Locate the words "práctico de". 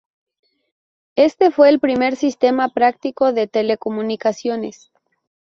2.69-3.45